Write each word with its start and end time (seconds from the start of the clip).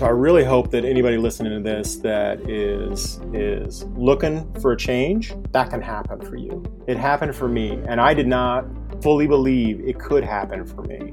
So 0.00 0.06
I 0.06 0.12
really 0.12 0.44
hope 0.44 0.70
that 0.70 0.86
anybody 0.86 1.18
listening 1.18 1.62
to 1.62 1.70
this 1.70 1.96
that 1.96 2.48
is 2.48 3.20
is 3.34 3.84
looking 3.98 4.50
for 4.62 4.72
a 4.72 4.76
change, 4.78 5.34
that 5.50 5.68
can 5.68 5.82
happen 5.82 6.22
for 6.22 6.36
you. 6.36 6.64
It 6.86 6.96
happened 6.96 7.36
for 7.36 7.48
me, 7.48 7.78
and 7.86 8.00
I 8.00 8.14
did 8.14 8.26
not 8.26 8.64
fully 9.02 9.26
believe 9.26 9.78
it 9.80 9.98
could 9.98 10.24
happen 10.24 10.64
for 10.64 10.80
me. 10.84 11.12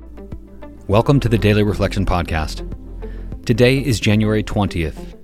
Welcome 0.87 1.19
to 1.19 1.27
the 1.27 1.37
Daily 1.37 1.63
Reflection 1.63 2.05
Podcast. 2.05 2.63
Today 3.45 3.79
is 3.79 3.99
January 3.99 4.41
20th, 4.41 5.19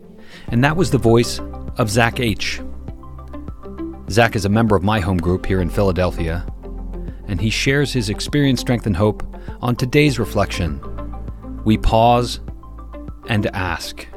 and 0.50 0.62
that 0.62 0.76
was 0.76 0.92
the 0.92 0.98
voice 0.98 1.40
of 1.78 1.90
Zach 1.90 2.20
H. 2.20 2.60
Zach 4.10 4.36
is 4.36 4.44
a 4.44 4.50
member 4.50 4.76
of 4.76 4.84
my 4.84 5.00
home 5.00 5.20
group 5.20 5.46
here 5.46 5.62
in 5.62 5.70
Philadelphia, 5.70 6.46
and 7.30 7.40
he 7.40 7.50
shares 7.50 7.94
his 7.94 8.10
experience, 8.10 8.60
strength, 8.60 8.86
and 8.86 8.98
hope 8.98 9.24
on 9.62 9.78
today's 9.78 10.20
reflection. 10.20 10.82
We 11.64 11.78
pause 11.78 12.42
and 13.28 13.48
ask. 13.48 14.08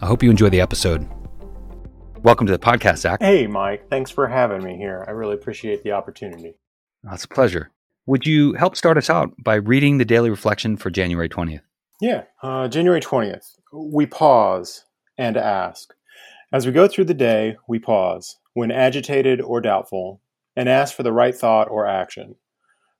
I 0.00 0.06
hope 0.06 0.22
you 0.22 0.30
enjoy 0.30 0.48
the 0.48 0.60
episode. 0.60 1.08
Welcome 2.22 2.46
to 2.46 2.52
the 2.52 2.58
podcast, 2.58 2.98
Zach. 2.98 3.22
Hey, 3.22 3.46
Mike. 3.46 3.88
Thanks 3.88 4.10
for 4.10 4.26
having 4.26 4.62
me 4.62 4.76
here. 4.76 5.04
I 5.08 5.12
really 5.12 5.34
appreciate 5.34 5.82
the 5.82 5.92
opportunity. 5.92 6.54
That's 7.02 7.24
a 7.24 7.28
pleasure. 7.28 7.70
Would 8.06 8.26
you 8.26 8.54
help 8.54 8.76
start 8.76 8.98
us 8.98 9.08
out 9.08 9.32
by 9.38 9.54
reading 9.54 9.98
the 9.98 10.04
daily 10.04 10.30
reflection 10.30 10.76
for 10.76 10.90
January 10.90 11.28
20th? 11.28 11.62
Yeah, 12.00 12.24
uh, 12.42 12.68
January 12.68 13.00
20th. 13.00 13.56
We 13.72 14.06
pause 14.06 14.84
and 15.16 15.36
ask. 15.36 15.94
As 16.52 16.66
we 16.66 16.72
go 16.72 16.88
through 16.88 17.04
the 17.04 17.14
day, 17.14 17.56
we 17.68 17.78
pause, 17.78 18.38
when 18.54 18.70
agitated 18.70 19.40
or 19.40 19.60
doubtful, 19.60 20.20
and 20.56 20.68
ask 20.68 20.94
for 20.94 21.02
the 21.02 21.12
right 21.12 21.34
thought 21.34 21.68
or 21.70 21.86
action. 21.86 22.36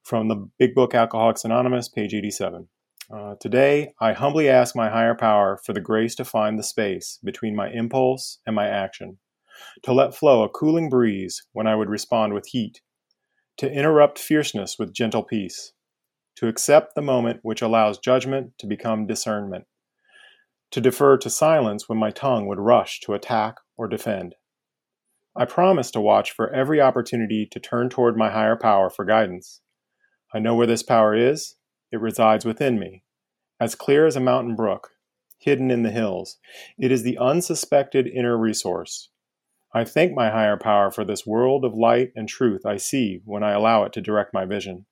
From 0.02 0.28
the 0.28 0.48
Big 0.58 0.74
Book 0.74 0.94
Alcoholics 0.94 1.44
Anonymous, 1.44 1.88
page 1.88 2.14
87. 2.14 2.68
Uh, 3.12 3.34
today, 3.40 3.92
I 4.00 4.12
humbly 4.12 4.48
ask 4.48 4.76
my 4.76 4.88
higher 4.88 5.16
power 5.16 5.58
for 5.64 5.72
the 5.72 5.80
grace 5.80 6.14
to 6.14 6.24
find 6.24 6.56
the 6.56 6.62
space 6.62 7.18
between 7.24 7.56
my 7.56 7.68
impulse 7.68 8.38
and 8.46 8.54
my 8.54 8.68
action, 8.68 9.18
to 9.82 9.92
let 9.92 10.14
flow 10.14 10.44
a 10.44 10.48
cooling 10.48 10.88
breeze 10.88 11.42
when 11.52 11.66
I 11.66 11.74
would 11.74 11.88
respond 11.88 12.34
with 12.34 12.46
heat, 12.46 12.82
to 13.56 13.70
interrupt 13.70 14.20
fierceness 14.20 14.78
with 14.78 14.94
gentle 14.94 15.24
peace, 15.24 15.72
to 16.36 16.46
accept 16.46 16.94
the 16.94 17.02
moment 17.02 17.40
which 17.42 17.62
allows 17.62 17.98
judgment 17.98 18.52
to 18.58 18.68
become 18.68 19.08
discernment, 19.08 19.64
to 20.70 20.80
defer 20.80 21.16
to 21.18 21.28
silence 21.28 21.88
when 21.88 21.98
my 21.98 22.12
tongue 22.12 22.46
would 22.46 22.60
rush 22.60 23.00
to 23.00 23.14
attack 23.14 23.56
or 23.76 23.88
defend. 23.88 24.36
I 25.36 25.46
promise 25.46 25.90
to 25.92 26.00
watch 26.00 26.30
for 26.30 26.48
every 26.54 26.80
opportunity 26.80 27.44
to 27.50 27.58
turn 27.58 27.88
toward 27.88 28.16
my 28.16 28.30
higher 28.30 28.56
power 28.56 28.88
for 28.88 29.04
guidance. 29.04 29.62
I 30.32 30.38
know 30.38 30.54
where 30.54 30.68
this 30.68 30.84
power 30.84 31.16
is 31.16 31.56
it 31.92 32.00
resides 32.00 32.44
within 32.44 32.78
me, 32.78 33.02
as 33.58 33.74
clear 33.74 34.06
as 34.06 34.16
a 34.16 34.20
mountain 34.20 34.54
brook, 34.54 34.90
hidden 35.38 35.70
in 35.70 35.82
the 35.82 35.90
hills. 35.90 36.36
It 36.78 36.92
is 36.92 37.02
the 37.02 37.18
unsuspected 37.18 38.06
inner 38.06 38.36
resource. 38.36 39.08
I 39.72 39.84
thank 39.84 40.12
my 40.12 40.30
higher 40.30 40.56
power 40.56 40.90
for 40.90 41.04
this 41.04 41.26
world 41.26 41.64
of 41.64 41.74
light 41.74 42.10
and 42.16 42.28
truth 42.28 42.66
I 42.66 42.76
see 42.76 43.20
when 43.24 43.42
I 43.42 43.52
allow 43.52 43.84
it 43.84 43.92
to 43.94 44.00
direct 44.00 44.34
my 44.34 44.44
vision. 44.44 44.86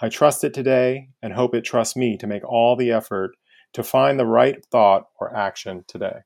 I 0.00 0.08
trust 0.08 0.44
it 0.44 0.54
today 0.54 1.10
and 1.22 1.32
hope 1.32 1.54
it 1.54 1.64
trusts 1.64 1.96
me 1.96 2.16
to 2.18 2.26
make 2.26 2.44
all 2.44 2.76
the 2.76 2.90
effort 2.90 3.32
to 3.72 3.82
find 3.82 4.18
the 4.18 4.26
right 4.26 4.64
thought 4.70 5.04
or 5.18 5.34
action 5.36 5.84
today. 5.86 6.20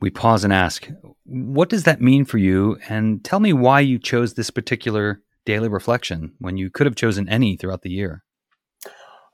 We 0.00 0.10
pause 0.10 0.42
and 0.42 0.52
ask, 0.52 0.90
what 1.24 1.68
does 1.68 1.84
that 1.84 2.00
mean 2.00 2.24
for 2.24 2.38
you? 2.38 2.76
And 2.88 3.22
tell 3.24 3.38
me 3.38 3.52
why 3.52 3.80
you 3.80 3.98
chose 3.98 4.34
this 4.34 4.50
particular 4.50 5.22
daily 5.44 5.68
reflection 5.68 6.32
when 6.38 6.56
you 6.56 6.70
could 6.70 6.86
have 6.86 6.96
chosen 6.96 7.28
any 7.28 7.56
throughout 7.56 7.82
the 7.82 7.90
year? 7.90 8.22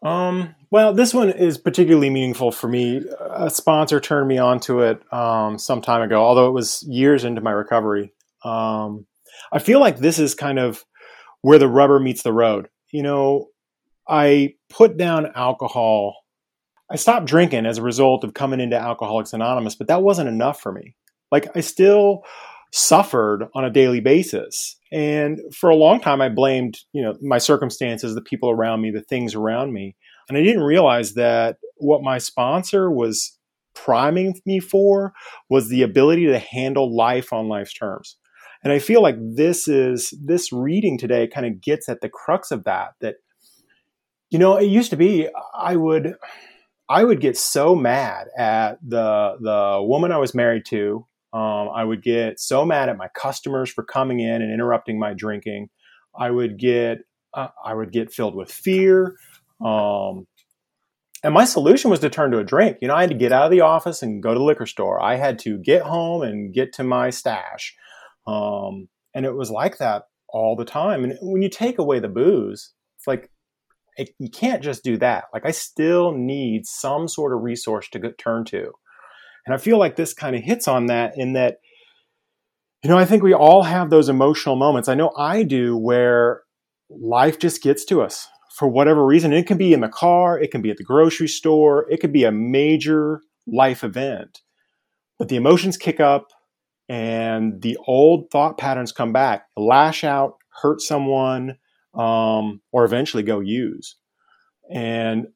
Um, 0.03 0.55
well, 0.71 0.93
this 0.95 1.13
one 1.13 1.31
is 1.31 1.59
particularly 1.59 2.11
meaningful 2.11 2.53
for 2.53 2.69
me. 2.69 3.03
A 3.31 3.51
sponsor 3.51 4.01
turned 4.01 4.29
me 4.29 4.39
onto 4.39 4.81
it 4.81 5.03
um, 5.13 5.59
some 5.59 5.83
time 5.83 6.03
ago, 6.03 6.23
although 6.23 6.49
it 6.49 6.53
was 6.53 6.85
years 6.87 7.25
into 7.25 7.41
my 7.41 7.51
recovery. 7.51 8.13
Um, 8.45 9.07
I 9.53 9.59
feel 9.59 9.81
like 9.81 9.99
this 9.99 10.19
is 10.19 10.35
kind 10.35 10.59
of 10.59 10.85
where 11.43 11.59
the 11.59 11.69
rubber 11.69 11.99
meets 11.99 12.23
the 12.23 12.33
road. 12.33 12.69
You 12.93 13.03
know, 13.03 13.49
I 14.09 14.55
put 14.71 14.97
down 14.97 15.33
alcohol. 15.35 16.17
I 16.91 16.97
stopped 16.97 17.27
drinking 17.27 17.67
as 17.67 17.79
a 17.79 17.83
result 17.83 18.25
of 18.25 18.35
coming 18.35 18.61
into 18.61 18.79
Alcoholics 18.79 19.33
Anonymous, 19.33 19.75
but 19.75 19.89
that 19.89 20.03
wasn't 20.03 20.29
enough 20.29 20.61
for 20.61 20.73
me. 20.73 20.95
Like, 21.31 21.55
I 21.55 21.61
still 21.61 22.23
suffered 22.73 23.49
on 23.55 23.65
a 23.65 23.71
daily 23.71 24.01
basis. 24.01 24.77
And 24.93 25.41
for 25.55 25.71
a 25.71 25.77
long 25.77 26.01
time, 26.01 26.21
I 26.21 26.29
blamed, 26.29 26.79
you 26.93 27.03
know, 27.03 27.17
my 27.21 27.39
circumstances, 27.39 28.15
the 28.15 28.23
people 28.23 28.51
around 28.51 28.81
me, 28.81 28.91
the 28.91 29.03
things 29.03 29.35
around 29.35 29.73
me. 29.73 29.97
And 30.29 30.37
I 30.37 30.43
didn't 30.43 30.63
realize 30.63 31.15
that 31.15 31.57
what 31.77 32.03
my 32.03 32.19
sponsor 32.19 32.91
was 32.91 33.39
priming 33.75 34.35
me 34.45 34.61
for 34.61 35.13
was 35.49 35.69
the 35.69 35.83
ability 35.83 36.27
to 36.27 36.39
handle 36.39 36.95
life 36.95 37.33
on 37.33 37.49
life's 37.49 37.73
terms. 37.73 38.17
And 38.63 38.73
I 38.73 38.81
feel 38.81 39.03
like 39.03 39.17
this 39.19 39.69
is 39.69 40.13
this 40.21 40.53
reading 40.53 40.99
today 40.99 41.29
kind 41.29 41.47
of 41.47 41.61
gets 41.61 41.89
at 41.89 42.01
the 42.01 42.09
crux 42.09 42.51
of 42.51 42.65
that. 42.65 42.95
That 43.01 43.17
you 44.31 44.39
know, 44.39 44.57
it 44.57 44.67
used 44.67 44.91
to 44.91 44.97
be 44.97 45.29
I 45.55 45.77
would 45.77 46.15
I 46.89 47.05
would 47.05 47.21
get 47.21 47.37
so 47.37 47.75
mad 47.75 48.27
at 48.37 48.79
the 48.87 49.37
the 49.41 49.79
woman 49.83 50.13
I 50.13 50.19
was 50.19 50.35
married 50.35 50.65
to 50.67 51.07
um, 51.33 51.69
I 51.75 51.85
would 51.85 52.03
get 52.03 52.41
so 52.41 52.65
mad 52.65 52.89
at 52.89 52.97
my 52.97 53.09
customers 53.15 53.71
for 53.71 53.85
coming 53.85 54.21
in 54.21 54.43
and 54.43 54.53
interrupting 54.53 54.99
my 54.99 55.15
drinking. 55.15 55.69
I 56.19 56.31
would 56.31 56.59
get 56.59 56.99
uh, 57.35 57.49
I 57.65 57.75
would 57.75 57.93
get 57.93 58.13
filled 58.13 58.35
with 58.35 58.51
fear. 58.51 59.17
Um, 59.65 60.27
and 61.23 61.35
my 61.35 61.45
solution 61.45 61.91
was 61.91 62.01
to 62.01 62.11
turn 62.11 62.31
to 62.31 62.39
a 62.39 62.45
drink. 62.45 62.79
You 62.81 62.89
know, 62.89 62.95
I 62.95 63.03
had 63.03 63.11
to 63.11 63.17
get 63.17 63.33
out 63.33 63.45
of 63.45 63.51
the 63.51 63.61
office 63.63 64.03
and 64.03 64.23
go 64.23 64.33
to 64.33 64.39
the 64.39 64.45
liquor 64.45 64.67
store. 64.67 65.03
I 65.03 65.17
had 65.17 65.39
to 65.41 65.59
get 65.59 65.83
home 65.83 66.23
and 66.23 66.55
get 66.55 66.73
to 66.75 66.85
my 66.85 67.11
stash. 67.11 67.75
Um, 68.27 68.89
and 69.15 69.27
it 69.27 69.35
was 69.35 69.51
like 69.51 69.79
that 69.79 70.05
all 70.29 70.55
the 70.57 70.65
time. 70.65 71.05
And 71.05 71.19
when 71.21 71.43
you 71.43 71.49
take 71.49 71.79
away 71.79 71.99
the 71.99 72.09
booze, 72.09 72.73
it's 72.97 73.07
like 73.07 73.31
it, 73.97 74.11
you 74.19 74.31
can't 74.31 74.63
just 74.63 74.85
do 74.85 74.97
that. 74.99 75.25
Like 75.35 75.45
I 75.45 75.51
still 75.51 76.13
need 76.13 76.67
some 76.67 77.09
sort 77.09 77.35
of 77.35 77.43
resource 77.43 77.89
to 77.91 78.13
turn 78.13 78.45
to. 78.47 78.73
And 79.49 79.55
I 79.55 79.59
feel 79.59 79.79
like 79.79 79.97
this 79.97 80.13
kind 80.13 80.37
of 80.37 80.43
hits 80.43 80.69
on 80.69 80.87
that 80.87 81.17
in 81.17 81.33
that, 81.33 81.61
you 82.85 82.91
know, 82.91 82.99
I 82.99 83.07
think 83.07 83.23
we 83.23 83.33
all 83.33 83.63
have 83.63 83.89
those 83.89 84.11
emotional 84.11 84.57
moments. 84.57 84.91
I 84.91 84.95
know 84.95 85.11
I 85.17 85.43
do 85.43 85.75
where 85.75 86.43
life 86.91 87.39
just 87.39 87.63
gets 87.63 87.87
to 87.87 88.03
us 88.03 88.29
for 88.55 88.69
whatever 88.69 89.07
reason. 89.07 89.33
It 89.33 89.47
can 89.47 89.57
be 89.57 89.73
in 89.73 89.81
the 89.81 89.89
car, 89.89 90.39
it 90.39 90.51
can 90.51 90.61
be 90.61 90.71
at 90.71 90.77
the 90.77 90.85
grocery 90.85 91.29
store, 91.29 91.91
it 91.91 91.99
could 91.99 92.13
be 92.13 92.25
a 92.25 92.31
major 92.31 93.23
life 93.47 93.83
event. 93.83 94.43
But 95.19 95.31
the 95.31 95.37
emotions 95.37 95.79
kick 95.79 95.99
up 95.99 96.27
and 96.87 97.63
the 97.63 97.79
old 97.87 98.31
thought 98.31 98.59
patterns 98.59 98.93
come 98.93 99.15
back, 99.15 99.47
lash 99.57 100.05
out, 100.05 100.35
hurt 100.61 100.83
someone, 100.83 101.57
um, 101.95 102.61
or 102.71 102.85
eventually 102.85 103.23
go 103.23 103.41
use. 103.41 103.97
And 104.71 105.29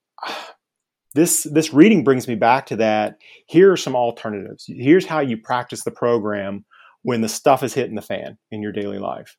this 1.15 1.45
this 1.45 1.73
reading 1.73 2.05
brings 2.05 2.27
me 2.27 2.35
back 2.35 2.67
to 2.67 2.77
that 2.77 3.19
here 3.47 3.73
are 3.73 3.77
some 3.77 3.97
alternatives. 3.97 4.65
Here's 4.67 5.07
how 5.07 5.21
you 5.21 5.37
practice 5.37 5.85
the 5.85 5.91
program 5.91 6.65
when 7.03 7.21
the 7.21 7.29
stuff 7.29 7.63
is 7.63 7.75
hitting 7.75 7.97
the 7.97 8.03
fan 8.03 8.39
in 8.51 8.63
your 8.63 8.73
daily 8.73 8.99
life. 8.99 9.37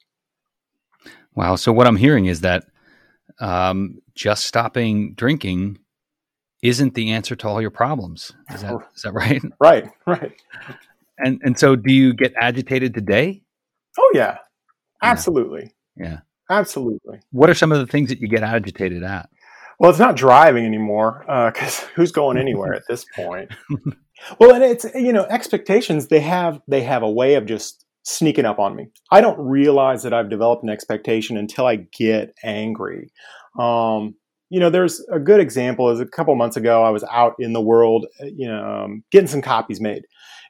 Wow 1.35 1.55
so 1.55 1.73
what 1.73 1.87
i'm 1.87 1.95
hearing 1.95 2.27
is 2.27 2.41
that 2.41 2.65
um, 3.39 3.99
just 4.15 4.45
stopping 4.45 5.13
drinking 5.15 5.79
isn't 6.61 6.93
the 6.93 7.11
answer 7.11 7.35
to 7.35 7.47
all 7.47 7.61
your 7.61 7.71
problems. 7.71 8.31
Is 8.53 8.61
that 8.61 8.73
is 8.95 9.01
that 9.01 9.13
right? 9.13 9.41
Right 9.59 9.89
right. 10.05 10.31
And 11.17 11.41
and 11.43 11.59
so 11.59 11.75
do 11.75 11.93
you 11.93 12.13
get 12.13 12.33
agitated 12.39 12.93
today? 12.93 13.43
Oh 13.97 14.11
yeah. 14.13 14.37
Absolutely. 15.01 15.73
Yeah, 15.97 16.05
yeah. 16.05 16.19
absolutely. 16.49 17.19
What 17.31 17.49
are 17.49 17.53
some 17.53 17.71
of 17.71 17.79
the 17.79 17.87
things 17.87 18.09
that 18.09 18.19
you 18.19 18.27
get 18.27 18.43
agitated 18.43 19.03
at 19.03 19.29
well, 19.79 19.89
it's 19.89 19.99
not 19.99 20.15
driving 20.15 20.65
anymore 20.65 21.23
because 21.27 21.81
uh, 21.81 21.87
who's 21.95 22.11
going 22.11 22.37
anywhere 22.37 22.73
at 22.73 22.83
this 22.87 23.05
point? 23.15 23.51
well, 24.39 24.53
and 24.53 24.63
it's 24.63 24.85
you 24.95 25.13
know 25.13 25.25
expectations. 25.25 26.07
They 26.07 26.21
have 26.21 26.61
they 26.67 26.83
have 26.83 27.03
a 27.03 27.09
way 27.09 27.35
of 27.35 27.45
just 27.45 27.85
sneaking 28.03 28.45
up 28.45 28.59
on 28.59 28.75
me. 28.75 28.87
I 29.11 29.21
don't 29.21 29.39
realize 29.39 30.03
that 30.03 30.13
I've 30.13 30.29
developed 30.29 30.63
an 30.63 30.69
expectation 30.69 31.37
until 31.37 31.65
I 31.65 31.77
get 31.97 32.33
angry. 32.43 33.11
Um, 33.57 34.15
you 34.53 34.59
know, 34.59 34.69
there's 34.69 35.03
a 35.11 35.17
good 35.17 35.39
example. 35.39 35.89
Is 35.89 35.99
a 35.99 36.05
couple 36.05 36.35
months 36.35 36.57
ago, 36.57 36.83
I 36.83 36.91
was 36.91 37.03
out 37.05 37.33
in 37.39 37.53
the 37.53 37.61
world, 37.61 38.05
uh, 38.21 38.25
you 38.25 38.47
know, 38.47 38.63
um, 38.63 39.03
getting 39.09 39.27
some 39.27 39.41
copies 39.41 39.81
made, 39.81 40.03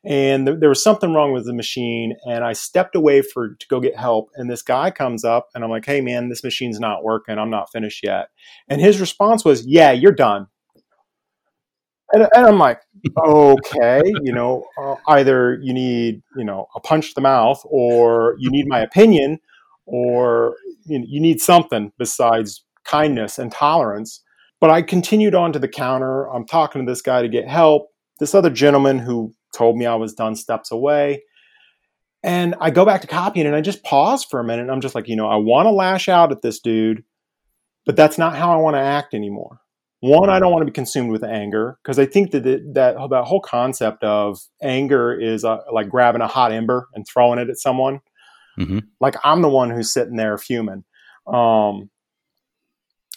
and 0.04 0.46
th- 0.46 0.60
there 0.60 0.68
was 0.68 0.84
something 0.84 1.14
wrong 1.14 1.32
with 1.32 1.46
the 1.46 1.54
machine 1.54 2.14
and 2.26 2.44
i 2.44 2.52
stepped 2.52 2.94
away 2.94 3.22
for 3.22 3.56
to 3.56 3.68
go 3.70 3.80
get 3.80 3.96
help 3.96 4.30
and 4.36 4.52
this 4.52 4.62
guy 4.62 4.92
comes 4.92 5.24
up 5.24 5.48
and 5.56 5.64
i'm 5.64 5.70
like 5.70 5.86
hey 5.86 6.02
man 6.02 6.28
this 6.28 6.44
machine's 6.44 6.82
not 6.82 7.04
working. 7.04 7.40
I'm 7.40 7.50
not 7.50 7.72
finished 7.72 8.04
yet. 8.04 8.28
And 8.68 8.82
his 8.82 9.00
response 9.00 9.46
was 9.46 9.66
yeah 9.66 9.92
you're 9.92 10.12
done. 10.12 10.48
And, 12.12 12.28
and 12.36 12.46
i'm 12.46 12.60
like 12.60 12.82
okay 13.18 14.04
you 14.22 14.34
know 14.34 14.66
uh, 14.78 14.96
either 15.08 15.58
you 15.62 15.74
need 15.74 16.22
you 16.36 16.44
know 16.44 16.68
a 16.76 16.82
punch 16.82 17.08
to 17.10 17.16
the 17.16 17.22
mouth 17.22 17.62
or 17.64 18.36
you 18.38 18.52
need 18.52 18.68
my 18.68 18.82
opinion 18.82 19.40
or 19.86 20.56
you, 20.86 21.00
know, 21.00 21.06
you 21.08 21.22
need 21.22 21.42
something 21.42 21.94
besides 21.98 22.66
kindness 22.86 23.40
and 23.40 23.52
tolerance 23.52 24.24
but 24.64 24.70
I 24.70 24.82
continued 24.82 25.36
on 25.36 25.52
to 25.52 25.60
the 25.60 25.68
counter. 25.68 26.24
I'm 26.30 26.46
talking 26.46 26.86
to 26.86 26.90
this 26.90 27.02
guy 27.02 27.22
to 27.22 27.28
get 27.28 27.50
help. 27.50 27.90
This 28.22 28.34
other 28.34 28.50
gentleman 28.50 28.98
who 28.98 29.34
told 29.54 29.76
me 29.76 29.86
I 29.86 29.96
was 29.96 30.14
done 30.14 30.38
steps 30.38 30.72
away. 30.72 31.22
And 32.24 32.56
I 32.62 32.70
go 32.70 32.86
back 32.86 33.02
to 33.02 33.08
copying 33.08 33.46
and 33.46 33.58
I 33.58 33.60
just 33.60 33.84
pause 33.84 34.24
for 34.24 34.40
a 34.40 34.44
minute. 34.46 34.70
I'm 34.70 34.80
just 34.80 34.96
like, 34.96 35.10
you 35.10 35.18
know, 35.18 35.28
I 35.28 35.36
want 35.36 35.66
to 35.66 35.72
lash 35.72 36.08
out 36.08 36.32
at 36.32 36.44
this 36.44 36.62
dude, 36.62 37.04
but 37.86 37.98
that's 37.98 38.18
not 38.18 38.38
how 38.38 38.54
I 38.54 38.56
want 38.56 38.76
to 38.76 38.80
act 38.80 39.14
anymore. 39.14 39.60
One, 40.00 40.30
I 40.30 40.40
don't 40.40 40.54
want 40.54 40.62
to 40.62 40.72
be 40.72 40.72
consumed 40.72 41.12
with 41.12 41.26
anger 41.26 41.78
because 41.84 42.00
I 42.00 42.06
think 42.06 42.32
that 42.32 42.46
it, 42.46 42.74
that 42.74 42.96
that 43.10 43.26
whole 43.26 43.42
concept 43.42 44.06
of 44.06 44.40
anger 44.62 45.14
is 45.14 45.44
uh, 45.44 45.58
like 45.74 45.90
grabbing 45.90 46.22
a 46.22 46.28
hot 46.28 46.54
ember 46.54 46.88
and 46.94 47.06
throwing 47.06 47.38
it 47.38 47.50
at 47.50 47.58
someone. 47.58 48.00
Mm-hmm. 48.58 48.80
Like 49.02 49.16
I'm 49.26 49.42
the 49.42 49.50
one 49.50 49.72
who's 49.72 49.92
sitting 49.92 50.16
there 50.16 50.38
fuming. 50.38 50.86
Um, 51.28 51.90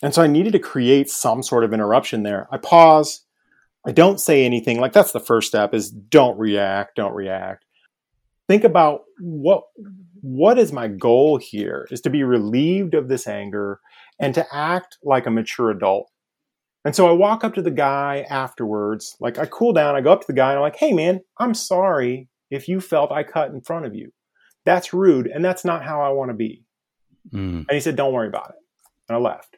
and 0.02 0.14
so 0.14 0.22
I 0.22 0.26
needed 0.26 0.52
to 0.52 0.58
create 0.58 1.10
some 1.10 1.42
sort 1.42 1.64
of 1.64 1.72
interruption 1.72 2.22
there. 2.22 2.48
I 2.50 2.58
pause. 2.58 3.22
I 3.86 3.92
don't 3.92 4.20
say 4.20 4.44
anything. 4.44 4.80
Like 4.80 4.92
that's 4.92 5.12
the 5.12 5.20
first 5.20 5.48
step 5.48 5.72
is 5.72 5.90
don't 5.90 6.38
react, 6.38 6.96
don't 6.96 7.14
react. 7.14 7.64
Think 8.48 8.64
about 8.64 9.02
what 9.20 9.64
what 10.20 10.58
is 10.58 10.72
my 10.72 10.88
goal 10.88 11.36
here 11.36 11.86
is 11.90 12.00
to 12.02 12.10
be 12.10 12.24
relieved 12.24 12.94
of 12.94 13.08
this 13.08 13.26
anger 13.26 13.80
and 14.18 14.34
to 14.34 14.46
act 14.52 14.98
like 15.02 15.26
a 15.26 15.30
mature 15.30 15.70
adult. 15.70 16.10
And 16.84 16.94
so 16.94 17.08
I 17.08 17.12
walk 17.12 17.42
up 17.42 17.54
to 17.54 17.62
the 17.62 17.70
guy 17.70 18.26
afterwards, 18.28 19.16
like 19.20 19.38
I 19.38 19.46
cool 19.46 19.72
down, 19.72 19.96
I 19.96 20.00
go 20.00 20.12
up 20.12 20.20
to 20.20 20.26
the 20.26 20.32
guy 20.32 20.50
and 20.50 20.58
I'm 20.58 20.62
like, 20.62 20.76
"Hey 20.76 20.92
man, 20.92 21.20
I'm 21.38 21.54
sorry 21.54 22.28
if 22.50 22.68
you 22.68 22.80
felt 22.80 23.12
I 23.12 23.22
cut 23.22 23.50
in 23.50 23.60
front 23.60 23.86
of 23.86 23.94
you. 23.94 24.12
That's 24.64 24.92
rude 24.92 25.26
and 25.26 25.44
that's 25.44 25.64
not 25.64 25.84
how 25.84 26.00
I 26.00 26.10
want 26.10 26.30
to 26.30 26.34
be." 26.34 26.64
Mm. 27.32 27.66
And 27.68 27.70
he 27.70 27.80
said, 27.80 27.96
"Don't 27.96 28.12
worry 28.12 28.28
about 28.28 28.50
it." 28.50 28.56
And 29.08 29.16
I 29.16 29.20
left. 29.20 29.56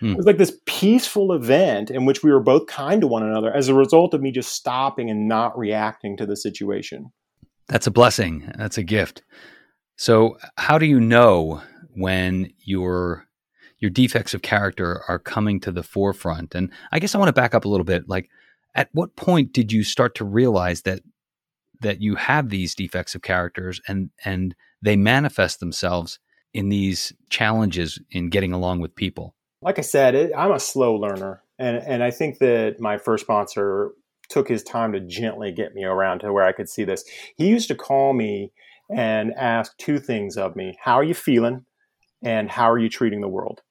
Hmm. 0.00 0.12
It 0.12 0.16
was 0.16 0.26
like 0.26 0.38
this 0.38 0.58
peaceful 0.66 1.32
event 1.32 1.90
in 1.90 2.04
which 2.04 2.22
we 2.22 2.32
were 2.32 2.40
both 2.40 2.66
kind 2.66 3.00
to 3.00 3.06
one 3.06 3.22
another 3.22 3.52
as 3.52 3.68
a 3.68 3.74
result 3.74 4.14
of 4.14 4.20
me 4.20 4.30
just 4.30 4.52
stopping 4.52 5.10
and 5.10 5.28
not 5.28 5.56
reacting 5.56 6.16
to 6.16 6.26
the 6.26 6.36
situation. 6.36 7.12
That's 7.68 7.86
a 7.86 7.90
blessing. 7.90 8.50
That's 8.56 8.78
a 8.78 8.82
gift. 8.82 9.22
So, 9.96 10.38
how 10.58 10.78
do 10.78 10.86
you 10.86 11.00
know 11.00 11.62
when 11.94 12.52
your 12.64 13.26
your 13.78 13.90
defects 13.90 14.34
of 14.34 14.42
character 14.42 15.02
are 15.08 15.18
coming 15.18 15.60
to 15.60 15.72
the 15.72 15.82
forefront? 15.82 16.54
And 16.54 16.70
I 16.92 16.98
guess 16.98 17.14
I 17.14 17.18
want 17.18 17.28
to 17.28 17.32
back 17.32 17.54
up 17.54 17.64
a 17.64 17.68
little 17.68 17.84
bit. 17.84 18.08
Like, 18.08 18.28
at 18.74 18.88
what 18.92 19.16
point 19.16 19.52
did 19.52 19.72
you 19.72 19.84
start 19.84 20.14
to 20.16 20.24
realize 20.24 20.82
that 20.82 21.00
that 21.80 22.00
you 22.00 22.16
have 22.16 22.48
these 22.48 22.74
defects 22.74 23.14
of 23.14 23.22
characters 23.22 23.80
and 23.88 24.10
and 24.24 24.54
they 24.82 24.96
manifest 24.96 25.60
themselves 25.60 26.18
in 26.52 26.68
these 26.68 27.12
challenges 27.30 28.00
in 28.10 28.30
getting 28.30 28.52
along 28.52 28.80
with 28.80 28.94
people? 28.94 29.33
Like 29.64 29.78
I 29.78 29.82
said, 29.82 30.14
it, 30.14 30.30
I'm 30.36 30.52
a 30.52 30.60
slow 30.60 30.94
learner, 30.94 31.42
and 31.58 31.78
and 31.78 32.02
I 32.02 32.10
think 32.10 32.38
that 32.38 32.78
my 32.78 32.98
first 32.98 33.24
sponsor 33.24 33.92
took 34.28 34.48
his 34.48 34.62
time 34.62 34.92
to 34.92 35.00
gently 35.00 35.52
get 35.52 35.74
me 35.74 35.84
around 35.84 36.20
to 36.20 36.32
where 36.32 36.44
I 36.44 36.52
could 36.52 36.68
see 36.68 36.84
this. 36.84 37.04
He 37.36 37.48
used 37.48 37.68
to 37.68 37.74
call 37.74 38.12
me 38.12 38.52
and 38.90 39.32
ask 39.34 39.76
two 39.78 39.98
things 39.98 40.36
of 40.36 40.54
me: 40.54 40.76
How 40.82 40.94
are 40.94 41.04
you 41.04 41.14
feeling, 41.14 41.64
and 42.22 42.50
how 42.50 42.70
are 42.70 42.78
you 42.78 42.90
treating 42.90 43.22
the 43.22 43.28
world? 43.28 43.62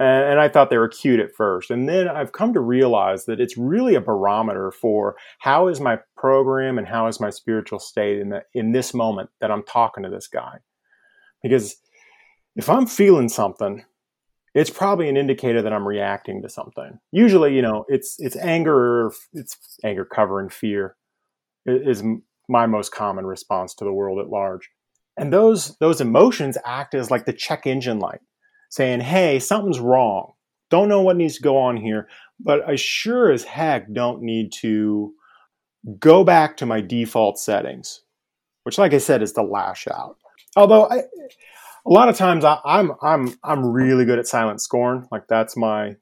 And, 0.00 0.40
I 0.40 0.48
thought 0.48 0.70
they 0.70 0.76
were 0.78 0.88
cute 0.88 1.20
at 1.20 1.34
first, 1.34 1.70
and 1.70 1.88
then 1.88 2.08
I've 2.08 2.32
come 2.32 2.52
to 2.52 2.60
realize 2.60 3.26
that 3.26 3.40
it's 3.40 3.56
really 3.56 3.94
a 3.94 4.00
barometer 4.00 4.72
for 4.72 5.14
how 5.38 5.68
is 5.68 5.80
my 5.80 6.00
program 6.16 6.78
and 6.78 6.88
how 6.88 7.06
is 7.06 7.20
my 7.20 7.30
spiritual 7.30 7.78
state 7.78 8.18
in 8.18 8.30
the 8.30 8.42
in 8.52 8.72
this 8.72 8.92
moment 8.92 9.30
that 9.40 9.50
I'm 9.50 9.62
talking 9.62 10.02
to 10.02 10.10
this 10.10 10.26
guy, 10.26 10.58
because 11.42 11.76
if 12.56 12.68
I'm 12.68 12.86
feeling 12.86 13.28
something 13.28 13.84
it's 14.54 14.70
probably 14.70 15.08
an 15.08 15.16
indicator 15.16 15.62
that 15.62 15.72
I'm 15.72 15.86
reacting 15.86 16.42
to 16.42 16.48
something. 16.48 16.98
Usually, 17.10 17.54
you 17.54 17.62
know, 17.62 17.84
it's 17.88 18.16
it's 18.18 18.36
anger, 18.36 19.10
it's 19.32 19.58
anger 19.84 20.04
covering 20.04 20.48
fear 20.48 20.96
is 21.66 22.02
my 22.48 22.66
most 22.66 22.92
common 22.92 23.26
response 23.26 23.74
to 23.74 23.84
the 23.84 23.92
world 23.92 24.18
at 24.18 24.30
large. 24.30 24.70
And 25.16 25.32
those 25.32 25.76
those 25.78 26.00
emotions 26.00 26.58
act 26.64 26.94
as 26.94 27.10
like 27.10 27.24
the 27.24 27.32
check 27.32 27.66
engine 27.66 27.98
light, 27.98 28.20
saying, 28.70 29.00
"Hey, 29.00 29.38
something's 29.38 29.80
wrong. 29.80 30.32
Don't 30.70 30.88
know 30.88 31.02
what 31.02 31.16
needs 31.16 31.36
to 31.36 31.42
go 31.42 31.56
on 31.56 31.76
here, 31.76 32.08
but 32.40 32.68
I 32.68 32.76
sure 32.76 33.30
as 33.30 33.44
heck 33.44 33.92
don't 33.92 34.22
need 34.22 34.52
to 34.60 35.14
go 35.98 36.24
back 36.24 36.56
to 36.58 36.66
my 36.66 36.80
default 36.80 37.38
settings." 37.38 38.02
Which 38.64 38.78
like 38.78 38.94
I 38.94 38.98
said 38.98 39.22
is 39.22 39.34
the 39.34 39.42
lash 39.42 39.86
out. 39.88 40.16
Although 40.56 40.88
I 40.88 41.02
a 41.86 41.90
lot 41.90 42.08
of 42.08 42.16
times 42.16 42.44
I, 42.44 42.58
I'm 42.64 42.92
I'm 43.02 43.34
I'm 43.42 43.66
really 43.66 44.04
good 44.04 44.18
at 44.18 44.26
silent 44.26 44.60
scorn. 44.60 45.06
Like 45.10 45.26
that's 45.28 45.56
my 45.56 45.96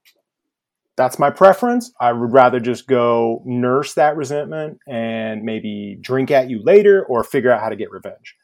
that's 0.96 1.18
my 1.18 1.30
preference. 1.30 1.92
I 2.00 2.12
would 2.12 2.32
rather 2.32 2.60
just 2.60 2.86
go 2.86 3.42
nurse 3.44 3.94
that 3.94 4.16
resentment 4.16 4.78
and 4.86 5.42
maybe 5.42 5.98
drink 6.00 6.30
at 6.30 6.50
you 6.50 6.62
later 6.62 7.04
or 7.06 7.24
figure 7.24 7.50
out 7.50 7.60
how 7.60 7.70
to 7.70 7.76
get 7.76 7.90
revenge. 7.90 8.36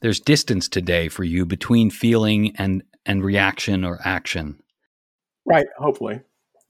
There's 0.00 0.18
distance 0.18 0.68
today 0.68 1.08
for 1.08 1.22
you 1.24 1.46
between 1.46 1.90
feeling 1.90 2.56
and 2.56 2.82
and 3.06 3.24
reaction 3.24 3.84
or 3.84 4.00
action. 4.04 4.58
Right, 5.44 5.66
hopefully. 5.78 6.20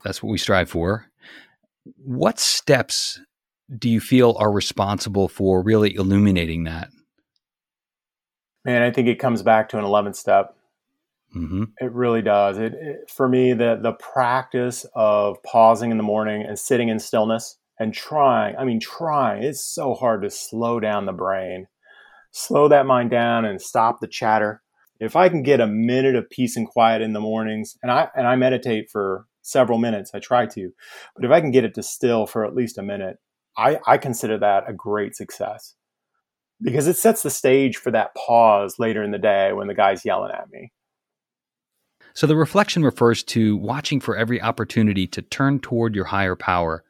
That's 0.04 0.22
what 0.22 0.30
we 0.30 0.38
strive 0.38 0.70
for. 0.70 1.06
What 1.96 2.38
steps 2.38 3.20
do 3.78 3.88
you 3.88 4.00
feel 4.00 4.36
are 4.38 4.52
responsible 4.52 5.28
for 5.28 5.62
really 5.62 5.94
illuminating 5.94 6.64
that? 6.64 6.88
Man, 8.64 8.82
I 8.82 8.90
think 8.90 9.08
it 9.08 9.18
comes 9.18 9.42
back 9.42 9.68
to 9.70 9.78
an 9.78 9.84
11th 9.84 10.16
step. 10.16 10.54
Mm-hmm. 11.36 11.64
It 11.80 11.92
really 11.92 12.22
does. 12.22 12.58
It, 12.58 12.74
it, 12.74 13.10
for 13.10 13.26
me 13.26 13.54
the 13.54 13.78
the 13.80 13.92
practice 13.92 14.84
of 14.94 15.42
pausing 15.42 15.90
in 15.90 15.96
the 15.96 16.02
morning 16.02 16.42
and 16.42 16.58
sitting 16.58 16.88
in 16.88 16.98
stillness 16.98 17.56
and 17.78 17.94
trying. 17.94 18.56
I 18.56 18.64
mean, 18.64 18.80
trying. 18.80 19.42
It's 19.42 19.64
so 19.64 19.94
hard 19.94 20.22
to 20.22 20.30
slow 20.30 20.78
down 20.78 21.06
the 21.06 21.12
brain, 21.12 21.68
slow 22.32 22.68
that 22.68 22.86
mind 22.86 23.10
down, 23.10 23.44
and 23.46 23.60
stop 23.60 24.00
the 24.00 24.06
chatter. 24.06 24.62
If 25.00 25.16
I 25.16 25.28
can 25.30 25.42
get 25.42 25.60
a 25.60 25.66
minute 25.66 26.14
of 26.14 26.28
peace 26.28 26.56
and 26.56 26.68
quiet 26.68 27.02
in 27.02 27.14
the 27.14 27.20
mornings, 27.20 27.78
and 27.82 27.90
I 27.90 28.08
and 28.14 28.26
I 28.26 28.36
meditate 28.36 28.90
for 28.90 29.26
several 29.40 29.78
minutes, 29.78 30.10
I 30.14 30.20
try 30.20 30.46
to, 30.46 30.70
but 31.16 31.24
if 31.24 31.30
I 31.30 31.40
can 31.40 31.50
get 31.50 31.64
it 31.64 31.74
to 31.74 31.82
still 31.82 32.26
for 32.26 32.44
at 32.44 32.54
least 32.54 32.78
a 32.78 32.82
minute, 32.82 33.16
I, 33.56 33.78
I 33.86 33.98
consider 33.98 34.38
that 34.38 34.68
a 34.68 34.72
great 34.72 35.16
success 35.16 35.74
because 36.62 36.86
it 36.86 36.96
sets 36.96 37.22
the 37.22 37.30
stage 37.30 37.76
for 37.76 37.90
that 37.90 38.14
pause 38.14 38.78
later 38.78 39.02
in 39.02 39.10
the 39.10 39.18
day 39.18 39.52
when 39.52 39.66
the 39.66 39.74
guy's 39.74 40.04
yelling 40.04 40.32
at 40.32 40.50
me. 40.50 40.72
So 42.14 42.26
the 42.26 42.36
reflection 42.36 42.84
refers 42.84 43.22
to 43.24 43.56
watching 43.56 44.00
for 44.00 44.16
every 44.16 44.40
opportunity 44.40 45.06
to 45.08 45.22
turn 45.22 45.60
toward 45.60 45.94
your 45.94 46.04
higher 46.04 46.36
power. 46.36 46.84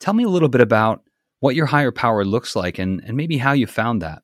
Tell 0.00 0.14
me 0.14 0.24
a 0.24 0.28
little 0.28 0.48
bit 0.48 0.60
about 0.60 1.02
what 1.40 1.54
your 1.54 1.66
higher 1.66 1.92
power 1.92 2.24
looks 2.24 2.56
like 2.56 2.78
and, 2.78 3.02
and 3.04 3.16
maybe 3.16 3.36
how 3.36 3.52
you 3.52 3.66
found 3.66 4.00
that. 4.02 4.22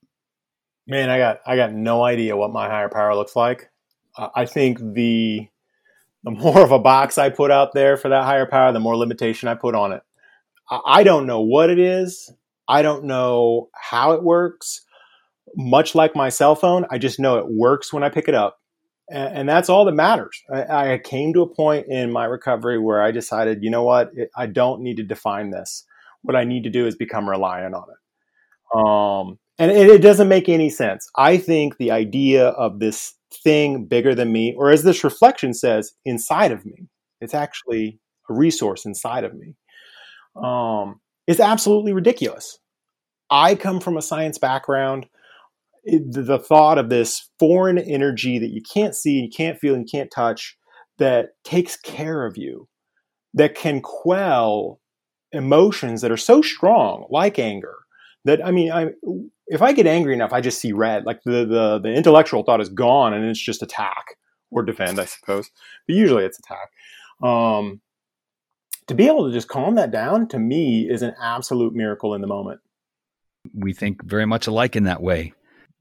Man, 0.87 1.11
I 1.11 1.19
got 1.19 1.41
I 1.47 1.57
got 1.57 1.73
no 1.73 2.03
idea 2.03 2.37
what 2.37 2.53
my 2.53 2.69
higher 2.69 2.89
power 2.89 3.15
looks 3.15 3.37
like. 3.37 3.71
Uh, 4.17 4.31
I 4.35 4.47
think 4.47 4.79
the 4.79 5.47
the 6.25 6.31
more 6.31 6.63
of 6.63 6.73
a 6.73 6.79
box 6.79 7.19
I 7.19 7.29
put 7.29 7.51
out 7.51 7.75
there 7.75 7.97
for 7.97 8.09
that 8.09 8.25
higher 8.25 8.47
power, 8.47 8.73
the 8.73 8.81
more 8.81 8.97
limitation 8.97 9.49
I 9.49 9.55
put 9.55 9.75
on 9.75 9.93
it. 9.93 10.03
I, 10.71 10.81
I 10.87 11.03
don't 11.03 11.27
know 11.27 11.41
what 11.43 11.71
it 11.71 11.79
is. 11.79 12.33
I 12.71 12.83
don't 12.83 13.05
know 13.05 13.69
how 13.75 14.13
it 14.13 14.23
works. 14.23 14.83
Much 15.57 15.97
like 15.97 16.15
my 16.15 16.29
cell 16.29 16.55
phone, 16.55 16.87
I 16.91 16.99
just 16.99 17.19
know 17.19 17.39
it 17.39 17.47
works 17.49 17.93
when 17.93 18.05
I 18.05 18.09
pick 18.09 18.29
it 18.29 18.35
up. 18.35 18.59
And, 19.11 19.39
and 19.39 19.49
that's 19.49 19.69
all 19.69 19.85
that 19.85 19.93
matters. 19.93 20.41
I, 20.53 20.93
I, 20.93 20.99
came 20.99 21.33
to 21.33 21.43
a 21.43 21.53
point 21.53 21.87
in 21.89 22.13
my 22.13 22.27
recovery 22.27 22.79
where 22.79 23.03
I 23.03 23.11
decided, 23.11 23.65
you 23.65 23.71
know 23.71 23.83
what? 23.83 24.13
It, 24.15 24.31
I 24.37 24.47
don't 24.47 24.83
need 24.83 24.99
to 24.99 25.03
define 25.03 25.51
this. 25.51 25.85
What 26.23 26.37
I 26.37 26.45
need 26.45 26.63
to 26.63 26.71
do 26.71 26.87
is 26.87 26.95
become 26.95 27.29
reliant 27.29 27.75
on 27.75 27.87
it. 27.91 28.79
Um, 28.79 29.39
and 29.59 29.73
it, 29.73 29.91
it 29.91 30.03
doesn't 30.03 30.29
make 30.29 30.49
any 30.49 30.71
sense. 30.71 31.09
I 31.17 31.39
think 31.39 31.79
the 31.79 31.91
idea 31.91 32.51
of 32.51 32.79
this 32.79 33.15
thing 33.43 33.87
bigger 33.87 34.15
than 34.15 34.31
me, 34.31 34.55
or 34.57 34.71
as 34.71 34.85
this 34.85 35.03
reflection 35.03 35.55
says, 35.55 35.93
inside 36.05 36.53
of 36.53 36.65
me, 36.65 36.87
it's 37.21 37.35
actually 37.35 37.99
a 38.29 38.35
resource 38.35 38.87
inside 38.87 39.25
of 39.25 39.35
me. 39.35 39.57
Um, 40.37 41.01
is 41.31 41.39
absolutely 41.39 41.93
ridiculous. 41.93 42.59
I 43.31 43.55
come 43.55 43.79
from 43.79 43.97
a 43.97 44.03
science 44.03 44.37
background. 44.37 45.07
The 45.85 46.39
thought 46.39 46.77
of 46.77 46.89
this 46.89 47.31
foreign 47.39 47.79
energy 47.79 48.39
that 48.41 48.51
you 48.51 48.61
can't 48.63 48.95
see, 48.97 49.21
you 49.21 49.31
can't 49.31 49.59
feel, 49.59 49.75
and 49.75 49.87
you 49.87 49.99
can't 49.99 50.11
touch 50.11 50.59
that 50.99 51.31
takes 51.45 51.77
care 51.77 52.27
of 52.27 52.37
you, 52.37 52.69
that 53.33 53.55
can 53.55 53.81
quell 53.81 54.81
emotions 55.31 56.01
that 56.03 56.11
are 56.11 56.17
so 56.17 56.43
strong, 56.43 57.07
like 57.11 57.39
anger. 57.39 57.77
That 58.25 58.45
I 58.45 58.51
mean, 58.51 58.73
I 58.73 58.89
if 59.47 59.63
I 59.63 59.73
get 59.73 59.87
angry 59.87 60.13
enough, 60.13 60.33
I 60.33 60.41
just 60.41 60.61
see 60.61 60.73
red. 60.73 61.05
Like 61.05 61.23
the 61.25 61.47
the 61.47 61.79
the 61.81 61.95
intellectual 61.95 62.43
thought 62.43 62.61
is 62.61 62.69
gone, 62.69 63.15
and 63.15 63.25
it's 63.25 63.41
just 63.41 63.63
attack 63.63 64.17
or 64.51 64.65
defend, 64.65 64.99
I 64.99 65.05
suppose. 65.05 65.49
But 65.87 65.95
usually 65.95 66.25
it's 66.25 66.41
attack. 66.41 66.71
Um, 67.23 67.81
to 68.87 68.95
be 68.95 69.07
able 69.07 69.27
to 69.27 69.33
just 69.33 69.49
calm 69.49 69.75
that 69.77 69.91
down 69.91 70.29
to 70.29 70.39
me 70.39 70.89
is 70.89 71.03
an 71.03 71.15
absolute 71.21 71.75
miracle 71.75 72.15
in 72.15 72.21
the 72.21 72.27
moment. 72.27 72.61
We 73.55 73.73
think 73.73 74.05
very 74.05 74.27
much 74.27 74.47
alike 74.47 74.77
in 74.77 74.85
that 74.85 75.03
way. 75.03 75.33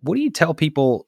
What 0.01 0.15
do 0.15 0.21
you 0.21 0.29
tell 0.29 0.53
people 0.53 1.07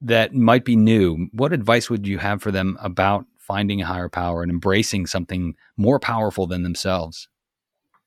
that 0.00 0.34
might 0.34 0.64
be 0.64 0.76
new? 0.76 1.28
What 1.32 1.52
advice 1.52 1.88
would 1.90 2.06
you 2.06 2.18
have 2.18 2.42
for 2.42 2.50
them 2.50 2.76
about 2.80 3.26
finding 3.38 3.80
a 3.80 3.86
higher 3.86 4.08
power 4.08 4.42
and 4.42 4.50
embracing 4.50 5.06
something 5.06 5.54
more 5.76 5.98
powerful 5.98 6.46
than 6.46 6.62
themselves? 6.62 7.28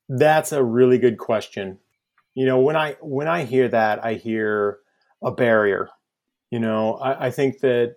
That's 0.10 0.52
a 0.52 0.64
really 0.64 0.98
good 0.98 1.18
question. 1.18 1.80
You 2.36 2.46
know, 2.46 2.60
when 2.60 2.76
I 2.76 2.96
when 3.02 3.28
I 3.28 3.44
hear 3.44 3.68
that, 3.70 4.04
I 4.04 4.16
hear 4.16 4.80
a 5.22 5.32
barrier. 5.32 5.90
You 6.50 6.60
know, 6.60 6.96
I, 6.96 7.28
I 7.28 7.32
think 7.32 7.60
that 7.60 7.96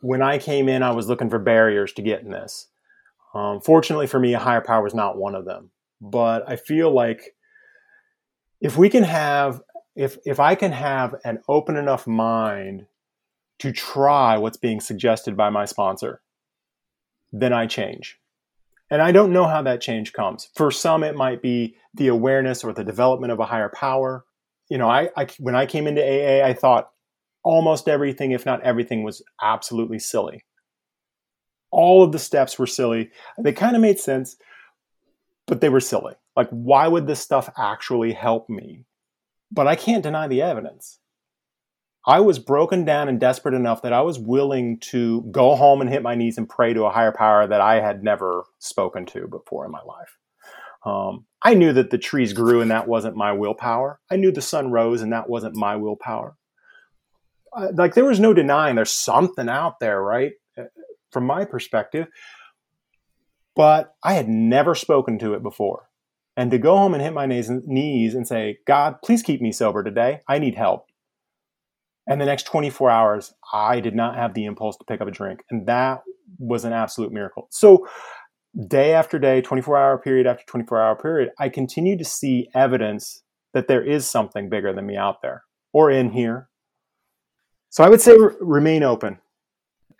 when 0.00 0.22
I 0.22 0.38
came 0.38 0.68
in, 0.68 0.82
I 0.82 0.90
was 0.92 1.08
looking 1.08 1.30
for 1.30 1.38
barriers 1.38 1.92
to 1.94 2.02
get 2.02 2.22
in 2.22 2.30
this. 2.30 2.68
Um, 3.34 3.60
fortunately 3.60 4.06
for 4.06 4.20
me, 4.20 4.34
a 4.34 4.38
higher 4.38 4.60
power 4.60 4.82
was 4.82 4.94
not 4.94 5.18
one 5.18 5.34
of 5.34 5.44
them. 5.44 5.70
But 6.00 6.48
I 6.48 6.56
feel 6.56 6.90
like 6.90 7.34
if 8.60 8.76
we 8.76 8.88
can 8.88 9.04
have, 9.04 9.60
if 9.96 10.18
if 10.24 10.40
I 10.40 10.54
can 10.54 10.72
have 10.72 11.14
an 11.24 11.40
open 11.48 11.76
enough 11.76 12.06
mind 12.06 12.86
to 13.60 13.72
try 13.72 14.36
what's 14.36 14.56
being 14.56 14.80
suggested 14.80 15.36
by 15.36 15.50
my 15.50 15.64
sponsor, 15.64 16.20
then 17.32 17.52
I 17.52 17.66
change. 17.66 18.18
And 18.90 19.00
I 19.00 19.12
don't 19.12 19.32
know 19.32 19.46
how 19.46 19.62
that 19.62 19.80
change 19.80 20.12
comes. 20.12 20.50
For 20.54 20.70
some, 20.70 21.02
it 21.02 21.16
might 21.16 21.42
be 21.42 21.76
the 21.94 22.08
awareness 22.08 22.62
or 22.62 22.72
the 22.72 22.84
development 22.84 23.32
of 23.32 23.40
a 23.40 23.46
higher 23.46 23.70
power. 23.74 24.24
You 24.68 24.78
know, 24.78 24.88
I, 24.88 25.10
I 25.16 25.26
when 25.38 25.54
I 25.54 25.66
came 25.66 25.86
into 25.86 26.02
AA, 26.02 26.46
I 26.46 26.52
thought 26.52 26.90
almost 27.42 27.88
everything, 27.88 28.32
if 28.32 28.46
not 28.46 28.62
everything, 28.62 29.02
was 29.02 29.22
absolutely 29.42 29.98
silly. 29.98 30.44
All 31.74 32.04
of 32.04 32.12
the 32.12 32.18
steps 32.20 32.56
were 32.56 32.68
silly. 32.68 33.10
They 33.36 33.52
kind 33.52 33.74
of 33.74 33.82
made 33.82 33.98
sense, 33.98 34.36
but 35.46 35.60
they 35.60 35.68
were 35.68 35.80
silly. 35.80 36.14
Like, 36.36 36.48
why 36.50 36.86
would 36.86 37.08
this 37.08 37.20
stuff 37.20 37.50
actually 37.58 38.12
help 38.12 38.48
me? 38.48 38.84
But 39.50 39.66
I 39.66 39.74
can't 39.74 40.02
deny 40.02 40.28
the 40.28 40.42
evidence. 40.42 41.00
I 42.06 42.20
was 42.20 42.38
broken 42.38 42.84
down 42.84 43.08
and 43.08 43.18
desperate 43.18 43.54
enough 43.54 43.82
that 43.82 43.92
I 43.92 44.02
was 44.02 44.18
willing 44.20 44.78
to 44.80 45.22
go 45.32 45.56
home 45.56 45.80
and 45.80 45.90
hit 45.90 46.02
my 46.02 46.14
knees 46.14 46.38
and 46.38 46.48
pray 46.48 46.74
to 46.74 46.84
a 46.84 46.90
higher 46.90 47.12
power 47.12 47.46
that 47.46 47.60
I 47.60 47.80
had 47.80 48.04
never 48.04 48.44
spoken 48.60 49.04
to 49.06 49.26
before 49.26 49.64
in 49.64 49.72
my 49.72 49.82
life. 49.82 50.16
Um, 50.84 51.24
I 51.42 51.54
knew 51.54 51.72
that 51.72 51.90
the 51.90 51.98
trees 51.98 52.34
grew 52.34 52.60
and 52.60 52.70
that 52.70 52.86
wasn't 52.86 53.16
my 53.16 53.32
willpower. 53.32 53.98
I 54.10 54.16
knew 54.16 54.30
the 54.30 54.42
sun 54.42 54.70
rose 54.70 55.02
and 55.02 55.12
that 55.12 55.28
wasn't 55.28 55.56
my 55.56 55.76
willpower. 55.76 56.36
Uh, 57.56 57.68
like 57.74 57.94
there 57.94 58.04
was 58.04 58.20
no 58.20 58.34
denying 58.34 58.76
there's 58.76 58.92
something 58.92 59.48
out 59.48 59.80
there, 59.80 60.00
right? 60.00 60.32
From 61.14 61.24
my 61.24 61.46
perspective. 61.46 62.08
But 63.56 63.94
I 64.04 64.14
had 64.14 64.28
never 64.28 64.74
spoken 64.74 65.18
to 65.20 65.32
it 65.32 65.42
before. 65.42 65.88
And 66.36 66.50
to 66.50 66.58
go 66.58 66.76
home 66.76 66.92
and 66.92 67.02
hit 67.02 67.14
my 67.14 67.26
knees 67.26 68.14
and 68.14 68.28
say, 68.28 68.58
God, 68.66 68.96
please 69.02 69.22
keep 69.22 69.40
me 69.40 69.52
sober 69.52 69.82
today. 69.82 70.20
I 70.28 70.40
need 70.40 70.56
help 70.56 70.86
and 72.06 72.20
the 72.20 72.26
next 72.26 72.44
24 72.44 72.90
hours, 72.90 73.32
I 73.52 73.80
did 73.80 73.94
not 73.94 74.16
have 74.16 74.34
the 74.34 74.44
impulse 74.44 74.76
to 74.76 74.84
pick 74.84 75.00
up 75.00 75.08
a 75.08 75.10
drink. 75.10 75.42
And 75.50 75.66
that 75.66 76.02
was 76.38 76.64
an 76.64 76.72
absolute 76.72 77.12
miracle. 77.12 77.48
So, 77.50 77.86
day 78.68 78.92
after 78.92 79.18
day, 79.18 79.40
24 79.40 79.76
hour 79.76 79.98
period 79.98 80.26
after 80.26 80.44
24 80.46 80.82
hour 80.82 80.96
period, 80.96 81.30
I 81.38 81.48
continue 81.48 81.96
to 81.96 82.04
see 82.04 82.48
evidence 82.54 83.22
that 83.54 83.68
there 83.68 83.82
is 83.82 84.06
something 84.06 84.48
bigger 84.48 84.72
than 84.72 84.86
me 84.86 84.96
out 84.96 85.22
there 85.22 85.44
or 85.72 85.90
in 85.90 86.10
here. 86.10 86.48
So, 87.70 87.82
I 87.82 87.88
would 87.88 88.00
say 88.00 88.12
re- 88.12 88.34
remain 88.40 88.82
open. 88.82 89.18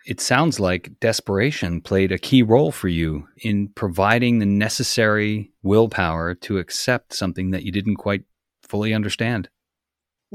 It 0.05 0.21
sounds 0.21 0.59
like 0.59 0.99
desperation 0.99 1.81
played 1.81 2.11
a 2.11 2.19
key 2.19 2.43
role 2.43 2.71
for 2.71 2.87
you 2.87 3.27
in 3.37 3.69
providing 3.69 4.39
the 4.39 4.45
necessary 4.45 5.51
willpower 5.63 6.35
to 6.35 6.59
accept 6.59 7.13
something 7.13 7.51
that 7.51 7.63
you 7.63 7.71
didn't 7.71 7.95
quite 7.95 8.23
fully 8.61 8.93
understand 8.93 9.49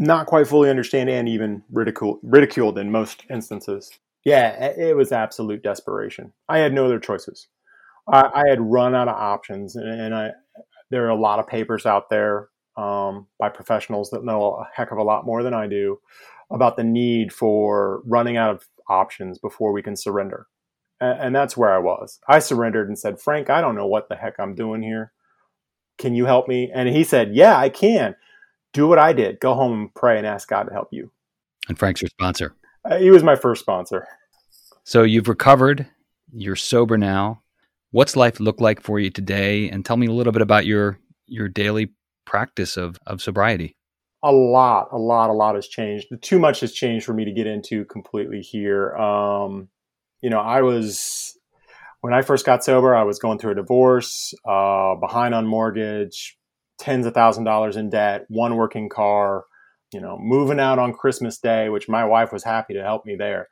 not 0.01 0.27
quite 0.27 0.49
fully 0.49 0.71
understand 0.71 1.11
and 1.11 1.29
even 1.29 1.63
ridicule, 1.71 2.19
ridiculed 2.23 2.79
in 2.79 2.91
most 2.91 3.25
instances. 3.31 3.91
Yeah, 4.25 4.73
it 4.77 4.97
was 4.97 5.13
absolute 5.13 5.63
desperation. 5.63 6.33
I 6.49 6.59
had 6.59 6.73
no 6.73 6.87
other 6.87 6.99
choices. 6.99 7.49
I, 8.09 8.31
I 8.35 8.49
had 8.49 8.61
run 8.61 8.95
out 8.95 9.09
of 9.09 9.17
options, 9.17 9.77
and, 9.77 9.89
and, 9.89 10.15
I 10.15 10.31
there 10.91 11.07
are 11.07 11.11
a 11.11 11.21
lot 11.21 11.39
of 11.39 11.47
papers 11.47 11.87
out 11.87 12.11
there 12.11 12.49
um, 12.77 13.29
by 13.39 13.49
professionals 13.49 14.11
that 14.11 14.25
know 14.25 14.55
a 14.55 14.69
heck 14.75 14.91
of 14.91 14.99
a 14.99 15.03
lot 15.03 15.25
more 15.25 15.43
than 15.43 15.55
I 15.55 15.69
do 15.69 16.01
about 16.51 16.77
the 16.77 16.83
need 16.83 17.33
for 17.33 18.03
running 18.07 18.37
out 18.37 18.57
of 18.57 18.67
options 18.91 19.39
before 19.39 19.73
we 19.73 19.83
can 19.83 19.97
surrender. 19.97 20.47
And, 21.01 21.21
and 21.21 21.35
that's 21.35 21.57
where 21.57 21.73
I 21.73 21.79
was. 21.79 22.19
I 22.29 22.41
surrendered 22.41 22.89
and 22.89 22.99
said, 22.99 23.21
Frank, 23.21 23.49
I 23.49 23.61
don't 23.61 23.77
know 23.77 23.87
what 23.87 24.09
the 24.09 24.17
heck 24.17 24.35
I'm 24.39 24.55
doing 24.55 24.83
here. 24.83 25.13
Can 25.99 26.15
you 26.15 26.27
help 26.27 26.49
me? 26.49 26.71
And 26.75 26.89
he 26.89 27.05
said, 27.05 27.35
Yeah, 27.35 27.57
I 27.57 27.69
can 27.69 28.17
do 28.73 28.89
what 28.89 28.99
I 28.99 29.13
did. 29.13 29.41
Go 29.41 29.55
home 29.55 29.73
and 29.73 29.95
pray 29.95 30.19
and 30.19 30.27
ask 30.27 30.49
God 30.49 30.65
to 30.65 30.73
help 30.73 30.89
you. 30.93 31.11
And 31.69 31.79
Frank's 31.79 32.03
your 32.03 32.09
sponsor. 32.09 32.55
Uh, 32.85 32.99
he 32.99 33.11
was 33.11 33.23
my 33.23 33.37
first 33.37 33.61
sponsor. 33.61 34.07
So 34.85 35.03
you've 35.03 35.29
recovered. 35.29 35.87
You're 36.33 36.57
sober 36.57 36.97
now. 36.97 37.43
What's 37.91 38.17
life 38.17 38.41
look 38.41 38.61
like 38.61 38.81
for 38.81 38.99
you 38.99 39.11
today? 39.11 39.69
And 39.69 39.85
tell 39.85 39.97
me 39.97 40.07
a 40.07 40.13
little 40.13 40.33
bit 40.33 40.43
about 40.43 40.67
your 40.67 40.99
your 41.27 41.49
daily 41.49 41.93
practice 42.25 42.77
of 42.77 42.99
of 43.07 43.21
sobriety. 43.21 43.77
A 44.23 44.33
lot, 44.33 44.89
a 44.93 44.99
lot, 44.99 45.31
a 45.31 45.33
lot 45.33 45.55
has 45.55 45.67
changed. 45.67 46.09
Too 46.21 46.39
much 46.39 46.61
has 46.61 46.73
changed 46.73 47.07
for 47.07 47.15
me 47.15 47.25
to 47.25 47.33
get 47.33 47.47
into 47.47 47.85
completely 47.87 48.41
here. 48.41 48.95
Um, 48.97 49.69
you 50.21 50.29
know, 50.29 50.41
I 50.41 50.61
was 50.61 51.39
when 52.01 52.15
I 52.15 52.23
first 52.23 52.47
got 52.47 52.65
sober, 52.65 52.95
I 52.95 53.03
was 53.03 53.19
going 53.19 53.39
through 53.39 53.53
a 53.53 53.57
divorce, 53.57 54.35
uh, 54.47 54.95
behind 54.97 55.35
on 55.35 55.47
mortgage, 55.47 56.39
tens 56.79 57.07
of 57.07 57.15
thousand 57.15 57.45
dollars 57.45 57.77
in 57.77 57.91
debt, 57.91 58.25
one 58.29 58.57
working 58.57 58.89
car, 58.89 59.45
you 59.93 60.01
know, 60.01 60.19
moving 60.19 60.61
out 60.61 60.79
on 60.79 60.93
Christmas 60.93 61.39
Day, 61.39 61.69
which 61.69 61.89
my 61.89 62.05
wife 62.05 62.33
was 62.33 62.45
happy 62.45 62.75
to 62.75 62.83
help 62.83 63.05
me 63.05 63.17
there. 63.17 63.49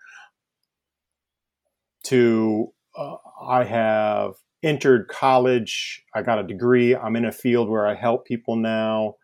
To 2.04 2.72
uh, 2.96 3.16
I 3.46 3.64
have 3.64 4.34
entered 4.62 5.08
college, 5.08 6.02
I 6.14 6.22
got 6.22 6.38
a 6.38 6.42
degree, 6.42 6.96
I'm 6.96 7.16
in 7.16 7.24
a 7.24 7.32
field 7.32 7.68
where 7.68 7.86
I 7.86 7.94
help 7.94 8.26
people 8.26 8.56
now. 8.56 9.14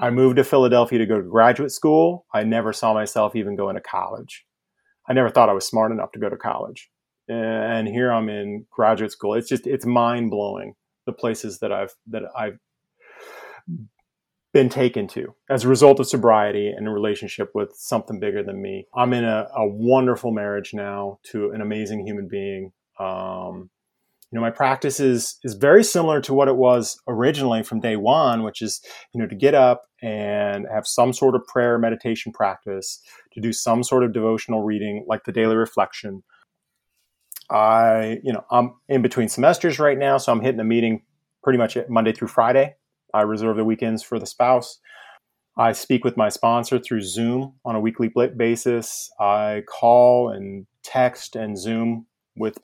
I 0.00 0.08
moved 0.10 0.36
to 0.36 0.44
Philadelphia 0.44 0.98
to 0.98 1.06
go 1.06 1.20
to 1.20 1.28
graduate 1.28 1.70
school. 1.70 2.26
I 2.32 2.42
never 2.42 2.72
saw 2.72 2.94
myself 2.94 3.36
even 3.36 3.54
going 3.54 3.74
to 3.74 3.82
college. 3.82 4.46
I 5.06 5.12
never 5.12 5.28
thought 5.28 5.50
I 5.50 5.52
was 5.52 5.66
smart 5.66 5.92
enough 5.92 6.12
to 6.12 6.18
go 6.18 6.30
to 6.30 6.36
college. 6.36 6.90
And 7.28 7.86
here 7.86 8.10
I'm 8.10 8.28
in 8.28 8.66
graduate 8.70 9.12
school. 9.12 9.34
It's 9.34 9.48
just 9.48 9.66
it's 9.66 9.86
mind 9.86 10.30
blowing 10.30 10.74
the 11.06 11.12
places 11.12 11.58
that 11.60 11.70
I've 11.70 11.94
that 12.08 12.22
I've 12.36 12.58
been 14.52 14.68
taken 14.68 15.06
to 15.08 15.34
as 15.48 15.64
a 15.64 15.68
result 15.68 16.00
of 16.00 16.08
sobriety 16.08 16.68
and 16.68 16.88
a 16.88 16.90
relationship 16.90 17.50
with 17.54 17.72
something 17.76 18.18
bigger 18.18 18.42
than 18.42 18.60
me. 18.60 18.86
I'm 18.94 19.12
in 19.12 19.24
a, 19.24 19.48
a 19.54 19.66
wonderful 19.66 20.32
marriage 20.32 20.74
now 20.74 21.20
to 21.30 21.50
an 21.50 21.60
amazing 21.60 22.04
human 22.06 22.26
being. 22.26 22.72
Um, 22.98 23.70
you 24.30 24.36
know, 24.36 24.40
my 24.40 24.50
practice 24.50 25.00
is 25.00 25.38
is 25.42 25.54
very 25.54 25.82
similar 25.82 26.20
to 26.22 26.34
what 26.34 26.48
it 26.48 26.56
was 26.56 27.00
originally 27.08 27.62
from 27.62 27.80
day 27.80 27.96
one, 27.96 28.42
which 28.42 28.62
is 28.62 28.80
you 29.12 29.20
know 29.20 29.26
to 29.26 29.34
get 29.34 29.54
up 29.54 29.84
and 30.02 30.66
have 30.72 30.86
some 30.86 31.12
sort 31.12 31.34
of 31.34 31.44
prayer 31.46 31.78
meditation 31.78 32.32
practice, 32.32 33.00
to 33.32 33.40
do 33.40 33.52
some 33.52 33.82
sort 33.82 34.04
of 34.04 34.12
devotional 34.12 34.62
reading, 34.62 35.04
like 35.08 35.24
the 35.24 35.32
daily 35.32 35.56
reflection. 35.56 36.22
I, 37.50 38.20
you 38.22 38.32
know, 38.32 38.44
I'm 38.52 38.74
in 38.88 39.02
between 39.02 39.28
semesters 39.28 39.80
right 39.80 39.98
now, 39.98 40.18
so 40.18 40.30
I'm 40.30 40.40
hitting 40.40 40.60
a 40.60 40.64
meeting 40.64 41.02
pretty 41.42 41.58
much 41.58 41.76
Monday 41.88 42.12
through 42.12 42.28
Friday 42.28 42.76
I 43.14 43.22
reserve 43.22 43.56
the 43.56 43.64
weekends 43.64 44.02
for 44.02 44.18
the 44.18 44.26
spouse. 44.26 44.78
I 45.56 45.72
speak 45.72 46.04
with 46.04 46.16
my 46.16 46.28
sponsor 46.28 46.78
through 46.78 47.02
Zoom 47.02 47.54
on 47.64 47.74
a 47.74 47.80
weekly 47.80 48.10
basis. 48.36 49.10
I 49.20 49.62
call 49.68 50.30
and 50.30 50.66
text 50.82 51.36
and 51.36 51.58
Zoom 51.58 52.06
with 52.36 52.58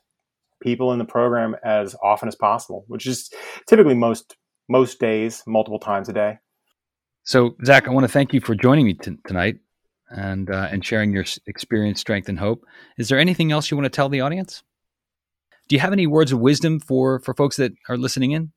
people 0.61 0.93
in 0.93 0.99
the 0.99 1.05
program 1.05 1.57
as 1.65 1.95
often 2.03 2.29
as 2.29 2.35
possible, 2.35 2.85
which 2.89 3.07
is 3.07 3.31
typically 3.67 3.95
most 3.95 4.37
most 4.69 4.99
days, 4.99 5.43
multiple 5.47 5.79
times 5.79 6.09
a 6.09 6.13
day. 6.13 6.39
So, 7.23 7.57
Zach, 7.65 7.87
I 7.87 7.91
want 7.91 8.05
to 8.05 8.13
thank 8.13 8.33
you 8.33 8.41
for 8.41 8.55
joining 8.55 8.87
me 8.87 8.95
t- 8.95 9.17
tonight 9.27 9.57
and 10.11 10.51
uh, 10.51 10.69
and 10.71 10.85
sharing 10.85 11.13
your 11.13 11.25
experience, 11.47 12.01
strength, 12.01 12.29
and 12.29 12.39
hope. 12.39 12.65
Is 12.99 13.09
there 13.09 13.19
anything 13.19 13.53
else 13.53 13.71
you 13.71 13.77
want 13.77 13.87
to 13.87 13.97
tell 13.97 14.09
the 14.09 14.21
audience? 14.21 14.63
Do 15.69 15.75
you 15.75 15.81
have 15.81 15.93
any 15.93 16.07
words 16.07 16.33
of 16.33 16.39
wisdom 16.39 16.81
for 16.81 17.21
for 17.21 17.35
folks 17.35 17.57
that 17.57 17.73
are 17.89 17.97
listening 17.97 18.33
in? 18.33 18.53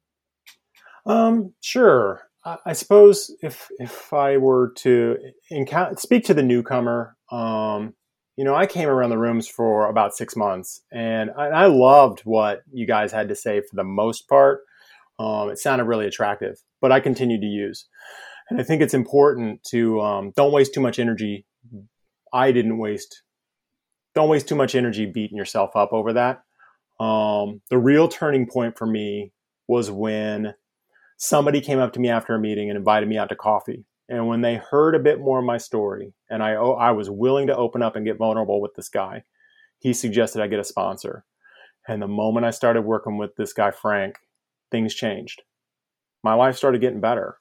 Um, 1.06 1.53
sure. 1.62 2.29
I 2.65 2.74
suppose 2.74 3.36
if 3.41 3.70
if 3.79 4.13
I 4.13 4.38
were 4.38 4.72
to 4.77 5.18
encounter, 5.51 5.98
speak 5.98 6.25
to 6.25 6.34
the 6.34 6.41
newcomer, 6.41 7.15
um, 7.32 7.94
you 8.39 8.46
know, 8.46 8.55
I 8.55 8.67
came 8.67 8.88
around 8.88 9.10
the 9.10 9.17
rooms 9.17 9.50
for 9.50 9.89
about 9.89 10.15
six 10.15 10.34
months, 10.34 10.81
and 10.93 11.29
I, 11.38 11.48
I 11.48 11.65
loved 11.65 12.22
what 12.22 12.62
you 12.72 12.88
guys 12.88 13.12
had 13.12 13.27
to 13.27 13.36
say 13.36 13.60
for 13.60 13.75
the 13.75 13.84
most 13.84 14.29
part. 14.29 14.62
Um, 15.19 15.50
it 15.50 15.60
sounded 15.60 15.84
really 15.84 16.08
attractive, 16.08 16.55
but 16.79 16.89
I 16.89 17.01
continued 17.01 17.41
to 17.41 17.48
use, 17.48 17.89
and 18.50 18.58
I 18.58 18.63
think 18.63 18.81
it's 18.81 18.93
important 18.93 19.62
to 19.72 20.00
um, 20.00 20.31
don't 20.38 20.53
waste 20.53 20.74
too 20.74 20.79
much 20.79 21.00
energy. 21.00 21.46
I 22.31 22.53
didn't 22.53 22.77
waste. 22.77 23.24
Don't 24.15 24.29
waste 24.29 24.48
too 24.48 24.55
much 24.55 24.74
energy 24.74 25.05
beating 25.05 25.38
yourself 25.38 25.75
up 25.75 25.91
over 25.91 26.13
that. 26.13 26.41
Um, 26.98 27.60
the 27.69 27.77
real 27.77 28.08
turning 28.08 28.48
point 28.48 28.77
for 28.77 28.88
me 28.88 29.34
was 29.67 29.91
when 29.91 30.53
somebody 31.17 31.60
came 31.60 31.79
up 31.79 31.91
to 31.91 32.00
me 32.00 32.08
after 32.08 32.36
a 32.36 32.39
meeting 32.39 32.69
and 32.69 32.77
invited 32.77 33.10
me 33.10 33.17
out 33.17 33.27
to 33.27 33.36
coffee. 33.36 33.84
And 34.09 34.27
when 34.27 34.41
they 34.41 34.55
heard 34.55 34.95
a 34.95 34.99
bit 34.99 35.19
more 35.19 35.39
of 35.39 35.45
my 35.45 35.57
story, 35.57 36.13
and 36.29 36.41
I, 36.41 36.55
oh, 36.55 36.73
I 36.73 36.91
was 36.91 37.09
willing 37.09 37.47
to 37.47 37.55
open 37.55 37.83
up 37.83 37.95
and 37.95 38.05
get 38.05 38.17
vulnerable 38.17 38.59
with 38.59 38.73
this 38.73 38.89
guy, 38.89 39.23
he 39.77 39.93
suggested 39.93 40.41
I 40.41 40.47
get 40.47 40.59
a 40.59 40.63
sponsor. 40.63 41.23
And 41.87 42.01
the 42.01 42.07
moment 42.07 42.45
I 42.45 42.49
started 42.49 42.81
working 42.81 43.17
with 43.17 43.35
this 43.35 43.53
guy, 43.53 43.69
Frank, 43.71 44.15
things 44.71 44.95
changed. 44.95 45.43
My 46.23 46.33
life 46.33 46.57
started 46.57 46.81
getting 46.81 46.99
better. 46.99 47.37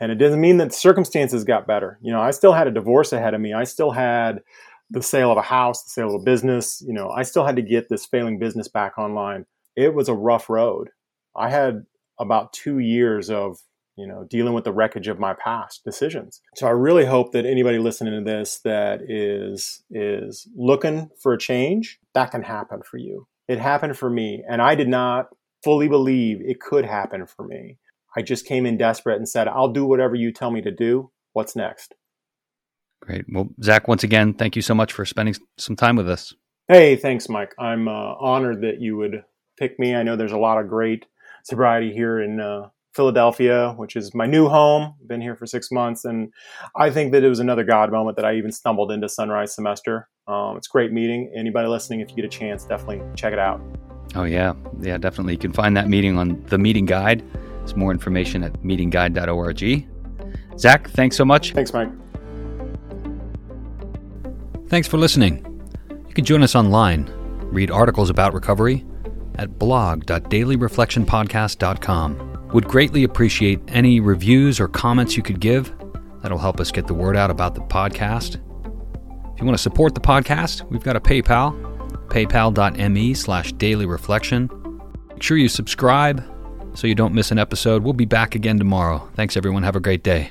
And 0.00 0.10
it 0.10 0.16
doesn't 0.16 0.40
mean 0.40 0.56
that 0.58 0.72
circumstances 0.72 1.44
got 1.44 1.66
better. 1.66 1.98
You 2.00 2.12
know, 2.12 2.20
I 2.20 2.30
still 2.30 2.52
had 2.52 2.66
a 2.66 2.72
divorce 2.72 3.12
ahead 3.12 3.34
of 3.34 3.40
me. 3.40 3.52
I 3.52 3.64
still 3.64 3.90
had 3.90 4.42
the 4.90 5.02
sale 5.02 5.32
of 5.32 5.38
a 5.38 5.42
house, 5.42 5.82
the 5.82 5.90
sale 5.90 6.14
of 6.14 6.20
a 6.20 6.24
business. 6.24 6.82
You 6.86 6.92
know, 6.92 7.10
I 7.10 7.22
still 7.24 7.44
had 7.44 7.56
to 7.56 7.62
get 7.62 7.88
this 7.88 8.06
failing 8.06 8.38
business 8.38 8.68
back 8.68 8.96
online. 8.96 9.46
It 9.76 9.94
was 9.94 10.08
a 10.08 10.14
rough 10.14 10.48
road. 10.48 10.90
I 11.36 11.50
had 11.50 11.84
about 12.18 12.52
two 12.52 12.78
years 12.78 13.28
of 13.28 13.58
you 14.02 14.08
know 14.08 14.24
dealing 14.28 14.52
with 14.52 14.64
the 14.64 14.72
wreckage 14.72 15.06
of 15.06 15.20
my 15.20 15.32
past 15.32 15.84
decisions. 15.84 16.40
So 16.56 16.66
i 16.66 16.70
really 16.70 17.04
hope 17.04 17.30
that 17.32 17.46
anybody 17.46 17.78
listening 17.78 18.12
to 18.18 18.28
this 18.28 18.58
that 18.64 19.00
is 19.08 19.84
is 19.90 20.48
looking 20.56 21.08
for 21.22 21.32
a 21.32 21.38
change 21.38 22.00
that 22.14 22.32
can 22.32 22.42
happen 22.42 22.82
for 22.82 22.96
you. 22.98 23.28
It 23.46 23.60
happened 23.60 23.96
for 23.96 24.10
me 24.10 24.42
and 24.48 24.60
i 24.60 24.74
did 24.74 24.88
not 24.88 25.28
fully 25.62 25.88
believe 25.88 26.38
it 26.40 26.60
could 26.60 26.84
happen 26.84 27.26
for 27.26 27.46
me. 27.46 27.78
I 28.16 28.22
just 28.22 28.44
came 28.44 28.66
in 28.66 28.76
desperate 28.76 29.16
and 29.16 29.28
said 29.28 29.46
i'll 29.46 29.72
do 29.72 29.84
whatever 29.84 30.16
you 30.16 30.32
tell 30.32 30.50
me 30.50 30.60
to 30.62 30.72
do. 30.72 31.12
What's 31.32 31.54
next? 31.54 31.94
Great. 33.00 33.24
Well 33.32 33.50
zach 33.62 33.86
once 33.86 34.02
again 34.02 34.34
thank 34.34 34.56
you 34.56 34.62
so 34.62 34.74
much 34.74 34.92
for 34.92 35.04
spending 35.04 35.36
some 35.58 35.76
time 35.76 35.94
with 35.94 36.10
us. 36.10 36.34
Hey 36.66 36.96
thanks 36.96 37.28
mike. 37.28 37.54
I'm 37.56 37.86
uh, 37.86 38.14
honored 38.18 38.62
that 38.62 38.80
you 38.80 38.96
would 38.96 39.22
pick 39.56 39.78
me. 39.78 39.94
I 39.94 40.02
know 40.02 40.16
there's 40.16 40.32
a 40.32 40.46
lot 40.48 40.58
of 40.58 40.68
great 40.68 41.06
sobriety 41.44 41.92
here 41.92 42.20
in 42.20 42.40
uh, 42.40 42.68
Philadelphia, 42.94 43.74
which 43.76 43.96
is 43.96 44.14
my 44.14 44.26
new 44.26 44.48
home. 44.48 44.94
Been 45.06 45.20
here 45.20 45.36
for 45.36 45.46
six 45.46 45.70
months, 45.70 46.04
and 46.04 46.32
I 46.76 46.90
think 46.90 47.12
that 47.12 47.24
it 47.24 47.28
was 47.28 47.40
another 47.40 47.64
God 47.64 47.90
moment 47.90 48.16
that 48.16 48.24
I 48.24 48.34
even 48.34 48.52
stumbled 48.52 48.92
into 48.92 49.08
Sunrise 49.08 49.54
Semester. 49.54 50.08
Um, 50.26 50.56
it's 50.56 50.68
great 50.68 50.92
meeting. 50.92 51.32
Anybody 51.36 51.68
listening, 51.68 52.00
if 52.00 52.10
you 52.10 52.16
get 52.16 52.24
a 52.24 52.28
chance, 52.28 52.64
definitely 52.64 53.02
check 53.16 53.32
it 53.32 53.38
out. 53.38 53.60
Oh 54.14 54.24
yeah, 54.24 54.52
yeah, 54.80 54.98
definitely. 54.98 55.32
You 55.34 55.38
can 55.38 55.52
find 55.52 55.76
that 55.76 55.88
meeting 55.88 56.18
on 56.18 56.42
the 56.48 56.58
meeting 56.58 56.86
guide. 56.86 57.24
There's 57.58 57.76
more 57.76 57.92
information 57.92 58.42
at 58.44 58.52
meetingguide.org. 58.62 59.88
Zach, 60.58 60.90
thanks 60.90 61.16
so 61.16 61.24
much. 61.24 61.52
Thanks, 61.52 61.72
Mike. 61.72 61.88
Thanks 64.68 64.86
for 64.88 64.98
listening. 64.98 65.46
You 66.08 66.14
can 66.14 66.24
join 66.24 66.42
us 66.42 66.54
online, 66.54 67.10
read 67.52 67.70
articles 67.70 68.10
about 68.10 68.34
recovery 68.34 68.84
at 69.36 69.58
blog.dailyreflectionpodcast.com. 69.58 72.31
Would 72.52 72.68
greatly 72.68 73.04
appreciate 73.04 73.60
any 73.68 74.00
reviews 74.00 74.60
or 74.60 74.68
comments 74.68 75.16
you 75.16 75.22
could 75.22 75.40
give. 75.40 75.72
That'll 76.22 76.38
help 76.38 76.60
us 76.60 76.70
get 76.70 76.86
the 76.86 76.94
word 76.94 77.16
out 77.16 77.30
about 77.30 77.54
the 77.54 77.62
podcast. 77.62 78.36
If 79.34 79.40
you 79.40 79.46
want 79.46 79.56
to 79.56 79.62
support 79.62 79.94
the 79.94 80.00
podcast, 80.00 80.68
we've 80.70 80.84
got 80.84 80.94
a 80.94 81.00
PayPal, 81.00 81.58
paypal.me 82.08 83.14
slash 83.14 83.52
dailyreflection. 83.54 85.08
Make 85.08 85.22
sure 85.22 85.36
you 85.36 85.48
subscribe 85.48 86.22
so 86.74 86.86
you 86.86 86.94
don't 86.94 87.14
miss 87.14 87.30
an 87.30 87.38
episode. 87.38 87.82
We'll 87.82 87.92
be 87.94 88.04
back 88.04 88.34
again 88.34 88.58
tomorrow. 88.58 89.08
Thanks, 89.14 89.36
everyone. 89.36 89.62
Have 89.62 89.76
a 89.76 89.80
great 89.80 90.02
day. 90.02 90.30